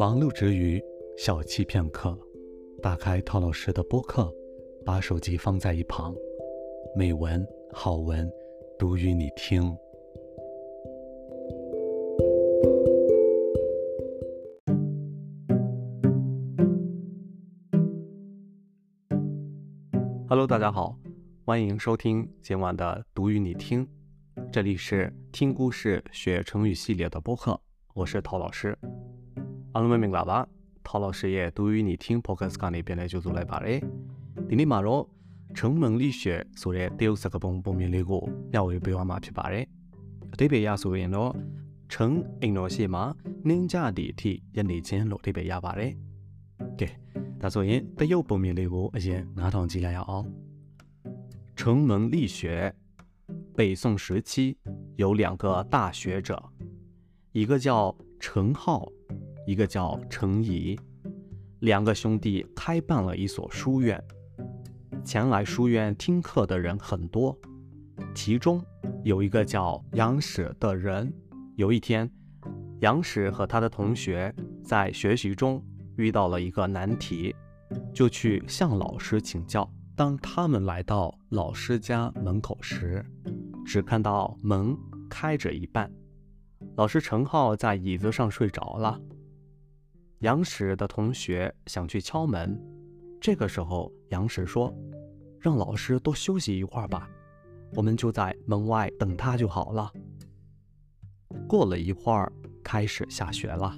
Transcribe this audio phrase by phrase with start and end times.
[0.00, 0.82] 忙碌之余，
[1.18, 2.18] 小憩片刻，
[2.80, 4.34] 打开陶老师的播客，
[4.82, 6.14] 把手机放在一旁，
[6.96, 8.26] 美文好文
[8.78, 9.76] 读与你听。
[20.26, 20.96] Hello，大家好，
[21.44, 23.86] 欢迎收听今晚的读与你听，
[24.50, 27.60] 这里是听故事学成语系列的播客，
[27.92, 28.74] 我是陶老师。
[29.72, 30.48] 阿龙们明白吧？
[30.82, 33.80] 陶老师也读与你听 Podcast 卡那边呢就做来吧嘞。
[34.48, 35.08] 今天马罗
[35.54, 38.20] 成文理学所的第十个本本面里个，
[38.50, 39.68] 要为不要马匹吧嘞？
[40.36, 41.36] 对别亚所言咯，
[41.88, 45.96] 成因罗些嘛，人家地体一年前落对别亚吧嘞。
[46.76, 46.90] 对，
[47.38, 50.04] 但所言得有本面里个而且哪堂记来呀？
[50.08, 50.26] 哦，
[51.54, 52.74] 成文理学，
[53.54, 54.58] 北宋时期
[54.96, 56.42] 有两个大学者，
[57.30, 58.90] 一个叫程颢。
[59.50, 60.78] 一个叫程颐，
[61.58, 64.00] 两个兄弟开办了一所书院，
[65.04, 67.36] 前来书院听课的人很多。
[68.14, 68.64] 其中
[69.02, 71.12] 有一个叫杨史的人，
[71.56, 72.08] 有一天，
[72.78, 75.60] 杨史和他的同学在学习中
[75.96, 77.34] 遇到了一个难题，
[77.92, 79.68] 就去向老师请教。
[79.96, 83.04] 当他们来到老师家门口时，
[83.66, 85.90] 只看到门开着一半，
[86.76, 89.00] 老师程颢在椅子上睡着了。
[90.20, 92.58] 杨史的同学想去敲门，
[93.18, 94.70] 这个时候杨史说
[95.40, 97.08] ：“让老师多休息一会儿吧，
[97.72, 99.90] 我们就在门外等他就好了。”
[101.48, 102.30] 过了一会儿，
[102.62, 103.74] 开始下雪了，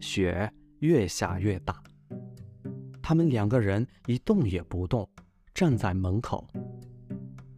[0.00, 1.80] 雪越下越大。
[3.00, 5.08] 他们两个人一动也不动，
[5.54, 6.48] 站在门口，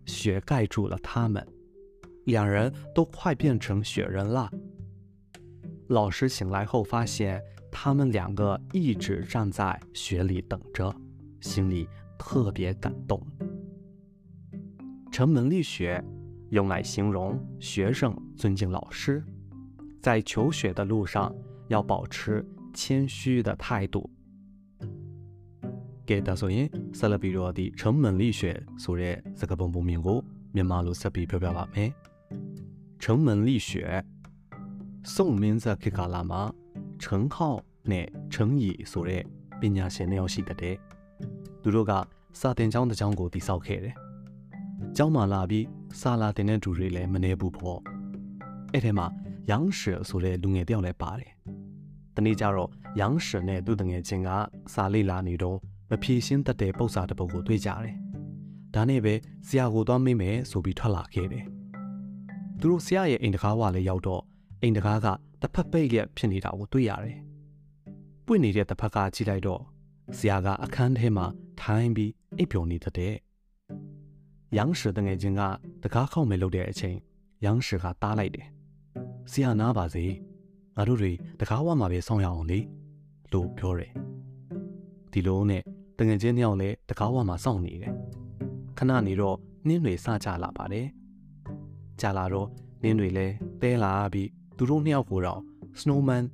[0.04, 1.46] 雪盖住了他们，
[2.26, 4.50] 两人都快变成雪人了。
[5.88, 7.42] 老师醒来后发现。
[7.84, 10.94] 他们两个一直站在雪里等着，
[11.40, 13.20] 心里特别感动。
[15.10, 16.00] 成文力学
[16.50, 19.20] 用来形容学生尊敬老师，
[20.00, 21.34] 在求学的路上
[21.66, 24.08] 要保持谦虚的态度。
[26.06, 31.92] 给大所言，塞勒比罗的成文力学所列这个本部名古，面马路色比表表完美。
[33.00, 34.04] 成文力学，
[35.02, 36.54] 宋名字给卡拉吗？
[36.96, 39.22] 程颢 နဲ့ချင်ရီဆိုတဲ့
[39.60, 40.76] ပညာရှင်နှစ်ယောက်ရှိတဲ့
[41.62, 41.92] သူတို့က
[42.40, 43.94] စာတင်ကျောင်းတစ်ကျောင်းကိုတည်ဆောက်ခဲ့တယ်။
[44.96, 45.66] ကျောင်းမှာလာပြီး
[46.00, 47.80] စာလာတင်တဲ့သူတွေလည်းမနေဘူးပေါ့။
[48.72, 49.06] အဲ့ထဲမှာ
[49.50, 51.32] ယန်းရှယ်ဆိုတဲ့လူငယ်တယောက်လည်းပါတယ်။
[52.16, 52.70] တနေ့ကျတော့
[53.00, 54.30] ယန်းရှယ်နဲ့သူ့တငယ်ချင်းက
[54.74, 55.58] စာလေ့လာနေတော့
[55.90, 57.94] မဖြေရှင်းတတ်တဲ့ပု္ပ္ပစာတစ်ပုဒ်ကိုတွေ့ကြတယ်။
[58.74, 59.14] ဒါနဲ့ပဲ
[59.46, 61.44] ဆရာကိုသွားမေးမယ်ဆိုပြီးထွက်လာခဲ့တယ်။
[62.60, 64.22] သူတို့ဆရာရဲ့အိမ်တကားဝလည်းရောက်တော့
[64.62, 65.06] အိမ်တကားက
[65.40, 67.18] တစ်ဖက်ပိတ်လျက်ဖြစ်နေတာကိုတွေ့ရတယ်။
[68.25, 69.61] ပွင့်နေတဲ့တစ်ဖက်ကကြည့်လိုက်တော့
[70.17, 71.25] ဆရာကအခန်းထဲမှာ
[71.61, 73.13] ထိုင်ပြီးအိပ်ပျော်နေတဲ့။
[74.57, 75.41] 杨史တငယ်ချင်းက
[75.83, 76.97] တကားခောက်မယ်လို့တဲ့အချိန်
[77.45, 78.47] 杨史ကတားလိုက်တယ်။
[79.31, 80.05] ဆရာနားပါစေ။
[80.75, 82.59] ငါတို့တွေတကားဝမှာပဲစောင့်ရအောင်လေ
[83.31, 83.91] လို့ပြောတယ်။
[85.11, 85.63] ဒီလိုနဲ့
[85.99, 87.93] တငယ်ချင်းနှစ်ယောက်လည်းတကားဝမှာစောင့်နေတယ်။
[88.77, 89.37] ခဏနေတော့
[89.67, 90.87] နှင်းတွေစကြလာပါတယ်။
[92.01, 92.47] ကြာလာတော့
[92.83, 95.41] နှင်းတွေလည်းတဲလာပြီးသူတို့နှစ်ယောက်ကိုတော့
[95.79, 96.25] snowman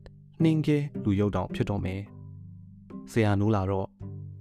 [0.42, 2.00] နှင်းကဲလူရုပ်တောင်ဖြစ်တော့မယ်။
[3.12, 3.86] ဆရာနိုးလာတော့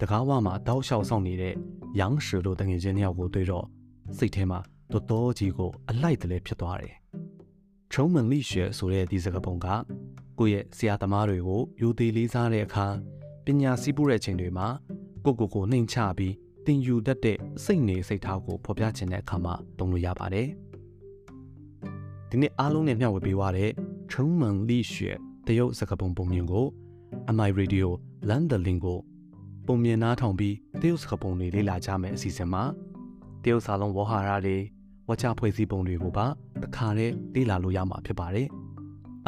[0.00, 1.54] တကားဝမှာတောက်လျှောက်ဆောင်နေတဲ့
[1.98, 3.66] ရန်ရှ်တို့တငယ်ချင်းနှစ်ယောက်ကိုတွေ့တော့
[4.18, 4.60] စိတ်ထဲမှာ
[4.92, 6.94] တော်တော်ကြီးကိုအလိုက်တလဲဖြစ်သွားတယ်။
[7.92, 9.66] ချုံမန်လိရွှေဆိုတဲ့ဒီစကားပုံက
[10.38, 12.86] ကိုယ့်ရဲ့ဆရာသမားတွေကိုယူသေးလေးစားတဲ့အခါ
[13.44, 14.68] ပညာစည်းပူတဲ့ချိန်တွေမှာ
[15.24, 16.34] ကိုကိုကိုနှိမ်ချပြီး
[16.66, 20.48] တင်ယူတတ်တဲ့စိတ်နေစိတ်ထားကိုဖော်ပြခြင်းတဲ့အခါမှာသုံးလို့ရပါတယ်။
[22.30, 23.70] ဒီနေ့အားလုံးနဲ့မျှဝေပေးသွားတဲ့
[24.10, 25.10] ချုံမန်လိရွှေ
[25.47, 26.65] တရုတ်စကားပုံပုံမြင်ကို
[27.35, 27.87] MI Radio
[28.29, 28.99] လန်ဒလင်ကို
[29.67, 32.63] ပုံမြင်နားထောင်ပြီးတရုတ်စကားပုံတွေလေ့လာကြမယ်အစီအစဉ်မှာ
[33.43, 34.57] တရုတ်စာလုံးဝဟာရတွေ
[35.07, 36.25] ဝါချဖွဲ့စည်းပုံတွေကိုပါ
[36.63, 38.47] တခါတည်းလေ့လာလို့ရမှာဖြစ်ပါတယ်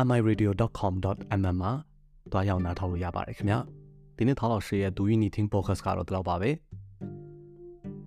[0.09, 1.71] miradio.com.mm မှာ
[2.31, 3.59] တွားရောက်နားထောင်လို့ရပါတယ်ခင်ဗျာ
[4.17, 6.43] ဒီနေ့陶老师也读与你听 podcast ကတော့到吧呗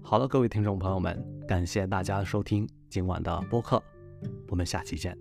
[0.08, 1.06] 好了各位听众朋友们
[1.50, 2.50] 感谢大家收听
[2.92, 3.68] 今晚的播客
[4.50, 5.16] 我们下期见，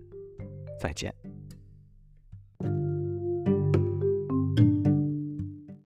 [0.80, 1.31] 再见。